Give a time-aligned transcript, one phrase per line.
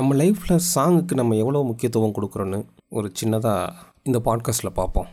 [0.00, 3.72] லைஃப்பில் சாங்குக்கு நம்ம எவ்வளோ முக்கியத்துவம் கொடுக்குறோன்னு ஒரு சின்னதாக
[4.02, 5.06] இந்த பாட்காஸ்ட்டில் பார்ப்போம்.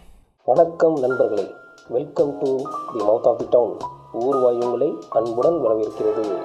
[0.46, 1.52] வணக்கம் நண்பர்களே.
[1.90, 2.56] Welcome to
[2.94, 3.78] the mouth of the town
[4.14, 6.40] Oorvai உங்களை அன்புடன் வரவேற்கிறது.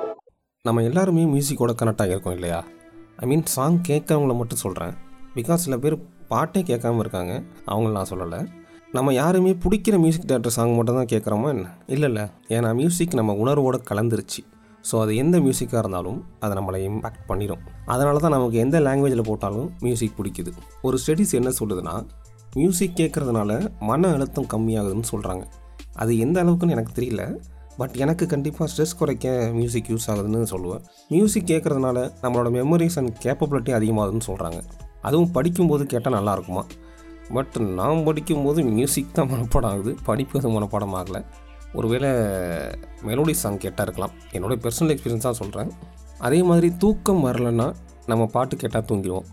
[0.63, 2.65] நம்ம எல்லாருமே மியூசிக்கோட கனெக்ட் ஆகியிருக்கோம் இல்லையா?
[3.17, 4.95] ஐ மீன் சாங் கேட்குறவங்கள மட்டும் சொல்கிறேன்
[5.35, 7.43] பிகாஸ் சில பேர் பாட்டே கேட்காம இருக்காங்க.
[7.67, 8.47] அவங்கள நான் சொல்லலை.
[8.93, 11.69] நம்ம யாருமே பிடிக்கிற மியூசிக் டேரக்டர் சாங் மட்டும் தான் கேட்குறோமா என்ன?
[11.87, 12.27] இல்லை இல்லை.
[12.49, 14.56] ஏன்னா மியூசிக் நம்ம உணர்வோடு கலந்துருச்சு.
[14.89, 19.69] ஸோ அது எந்த மியூசிக்காக இருந்தாலும் அதை நம்மளை இம்பேக்ட் பண்ணிடும் அதனால தான் நமக்கு எந்த லாங்குவேஜில் போட்டாலும்
[19.85, 20.51] மியூசிக் பிடிக்குது.
[20.87, 21.95] ஒரு ஸ்டடீஸ் என்ன சொல்லுதுன்னா
[22.55, 23.51] மியூசிக் கேட்குறதுனால
[23.89, 25.45] மன அழுத்தம் கம்மியாகுதுன்னு சொல்கிறாங்க
[26.03, 27.23] அது எந்த அளவுக்குன்னு எனக்கு தெரியல.
[27.81, 30.83] பட் எனக்கு கண்டிப்பாக ஸ்ட்ரெஸ் குறைக்க மியூசிக் யூஸ் ஆகுதுன்னு சொல்லுவேன்.
[31.15, 34.61] மியூசிக் கேட்குறதுனால நம்மளோட மெமரிஸ் அண்ட் கேப்பபிலிட்டி அதிகமாகுதுன்னு சொல்கிறாங்க
[35.09, 36.63] அதுவும் படிக்கும்போது கேட்டால் நல்லாயிருக்குமா
[37.37, 39.93] பட் நான் படிக்கும்போது மியூசிக் தான் மனப்பாடம் ஆகுது.
[40.09, 41.21] படிப்பது மனப்பாடம் ஆகலை.
[41.79, 42.11] ஒருவேளை
[43.09, 44.15] மெலோடி சாங் கேட்டால் இருக்கலாம்.
[44.37, 45.73] என்னோடய பர்சனல் எக்ஸ்பீரியன்ஸ் தான் சொல்கிறேன்
[46.27, 47.67] அதே மாதிரி தூக்கம் வரலன்னா
[48.11, 49.27] நம்ம பாட்டு கேட்டால் தூங்கிடுவோம்.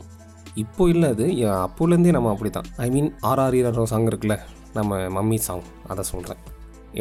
[0.64, 1.26] இப்போ இல்லை அது
[1.66, 4.38] அப்போலேருந்தே நம்ம அப்படி தான் ஐ மீன் ஆர்ஆர் சாங் இருக்குல்ல
[4.78, 6.42] நம்ம மம்மி சாங் அதை சொல்கிறேன்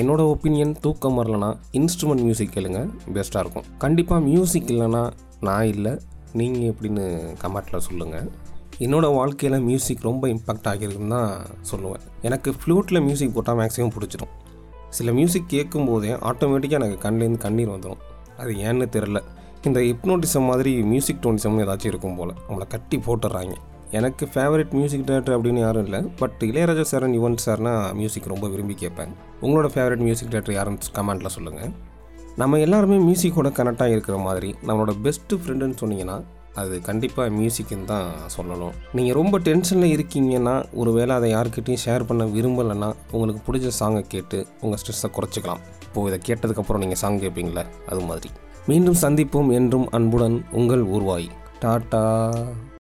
[0.01, 1.49] என்னோடய ஒப்பீனியன் தூக்கம் வரலனா
[1.79, 2.81] இன்ஸ்ட்ருமெண்ட் மியூசிக் கேளுங்க
[3.17, 3.67] பெஸ்ட்டாக இருக்கும்.
[3.85, 5.03] கண்டிப்பாக மியூசிக் இல்லைன்னா
[5.49, 5.93] நான் இல்லை
[6.41, 7.05] நீங்கள் எப்படின்னு
[7.43, 8.29] கமெண்ட்டில் சொல்லுங்கள்
[8.85, 11.33] என்னோடய வாழ்க்கையில் மியூசிக் ரொம்ப இம்பாக்ட் ஆகியிருக்குன்னு தான்
[11.71, 12.05] சொல்லுவேன்.
[12.29, 14.33] எனக்கு ஃப்ளூட்டில் மியூசிக் போட்டால் மேக்ஸிமம் பிடிச்சிடும்.
[14.99, 18.01] சில மியூசிக் கேட்கும் போதே ஆட்டோமேட்டிக்காக எனக்கு கண்லேருந்து கண்ணீர் வந்துடும்
[18.39, 19.21] அது ஏன்னு தெரில
[19.67, 22.33] இந்த ஹிப்னோட்டிசம் மாதிரி மியூசிக் டோனிசம்னு ஏதாச்சும் இருக்கும் போல்.
[22.49, 23.55] நம்மளை கட்டி போட்டுடுறாங்க
[23.91, 26.01] எனக்கு ஃபேவரட் மியூசிக் டேரக்டர் அப்படின்னு யாரும் இல்லை.
[26.21, 29.13] பட் இளையராஜா சாரன் யுவன் சார்னா மியூசிக் ரொம்ப விரும்பி கேட்பேன்.
[29.43, 31.73] உங்களோட ஃபேவரட் மியூசிக் டேரக்டர் யாருன்னு கமெண்ட்டில் சொல்லுங்கள்
[32.37, 36.17] நம்ம எல்லாருமே மியூசிக்கோட கனெக்டாக இருக்கிற மாதிரி நம்மளோட பெஸ்ட்டு ஃப்ரெண்டுன்னு சொன்னீங்கன்னா
[36.61, 38.75] அது கண்டிப்பாக மியூசிக்குன்னு தான் சொல்லணும்.
[38.97, 44.47] நீங்கள் ரொம்ப டென்ஷனில் இருக்கீங்கன்னா ஒரு வேளை அதை யார்கிட்டயும் ஷேர் பண்ண விரும்பலைன்னா உங்களுக்கு பிடிச்ச சாங்கை கேட்டு
[44.61, 45.63] உங்கள் ஸ்ட்ரெஸ்ஸை குறைச்சிக்கலாம்.
[45.87, 48.31] இப்போது இதை கேட்டதுக்கப்புறம் நீங்கள் சாங் கேட்பீங்களே அது மாதிரி.
[48.67, 51.29] மீண்டும் சந்திப்போம் என்றும் அன்புடன் உங்கள் ஊர்வாய்.
[51.65, 52.05] டாட்டா.